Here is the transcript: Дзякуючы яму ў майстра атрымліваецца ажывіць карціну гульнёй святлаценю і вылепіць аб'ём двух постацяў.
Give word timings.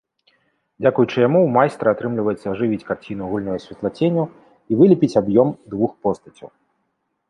Дзякуючы 0.83 1.17
яму 1.27 1.39
ў 1.43 1.49
майстра 1.57 1.87
атрымліваецца 1.97 2.45
ажывіць 2.55 2.81
карціну 2.89 3.23
гульнёй 3.35 3.59
святлаценю 3.69 4.23
і 4.33 4.71
вылепіць 4.85 5.15
аб'ём 5.27 5.57
двух 5.75 5.91
постацяў. 6.07 6.49